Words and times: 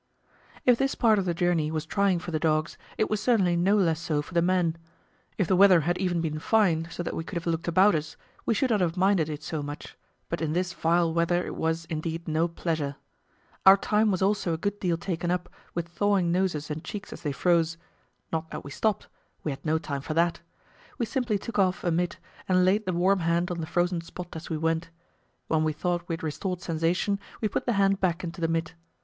If 0.65 0.79
this 0.79 0.95
part 0.95 1.19
of 1.19 1.25
the 1.25 1.33
journey 1.35 1.69
was 1.69 1.85
trying 1.85 2.17
for 2.17 2.31
the 2.31 2.39
dogs, 2.39 2.75
it 2.97 3.07
was 3.07 3.21
certainly 3.21 3.55
no 3.55 3.75
less 3.77 3.99
so 3.99 4.23
for 4.23 4.33
the 4.33 4.41
men. 4.41 4.75
If 5.37 5.47
the 5.47 5.55
weather 5.55 5.81
had 5.81 5.99
even 5.99 6.21
been 6.21 6.39
fine, 6.39 6.87
so 6.89 7.03
that 7.03 7.13
we 7.15 7.23
could 7.23 7.35
have 7.35 7.45
looked 7.45 7.67
about 7.67 7.93
us, 7.93 8.17
we 8.43 8.55
should 8.55 8.71
not 8.71 8.81
have 8.81 8.97
minded 8.97 9.29
it 9.29 9.43
so 9.43 9.61
much, 9.61 9.95
but 10.27 10.41
in 10.41 10.53
this 10.53 10.73
vile 10.73 11.13
weather 11.13 11.45
it 11.45 11.53
was, 11.53 11.85
indeed, 11.85 12.27
no 12.27 12.47
pleasure. 12.47 12.95
Our 13.63 13.77
time 13.77 14.09
was 14.09 14.23
also 14.23 14.55
a 14.55 14.57
good 14.57 14.79
deal 14.79 14.97
taken 14.97 15.29
up 15.29 15.47
with 15.75 15.87
thawing 15.89 16.31
noses 16.31 16.71
and 16.71 16.83
cheeks 16.83 17.13
as 17.13 17.21
they 17.21 17.31
froze 17.31 17.77
not 18.31 18.49
that 18.49 18.63
we 18.63 18.71
stopped; 18.71 19.07
we 19.43 19.51
had 19.51 19.63
no 19.63 19.77
time 19.77 20.01
for 20.01 20.15
that. 20.15 20.41
We 20.97 21.05
simply 21.05 21.37
took 21.37 21.59
off 21.59 21.83
a 21.83 21.91
mit, 21.91 22.17
and 22.49 22.65
laid 22.65 22.87
the 22.87 22.93
warm 22.93 23.19
hand 23.19 23.51
on 23.51 23.59
the 23.61 23.67
frozen 23.67 24.01
spot 24.01 24.35
as 24.35 24.49
we 24.49 24.57
went; 24.57 24.89
when 25.47 25.63
we 25.63 25.73
thought 25.73 26.07
we 26.09 26.13
had 26.13 26.23
restored 26.23 26.59
sensation, 26.63 27.19
we 27.39 27.47
put 27.47 27.67
the 27.67 27.73
hand 27.73 27.99
back 28.01 28.23
into 28.23 28.41
the 28.41 28.47
mit. 28.47 28.73